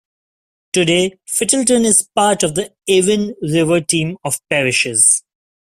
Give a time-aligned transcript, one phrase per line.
[0.73, 5.21] Today Fittleton is part of the Avon River Team of parishes.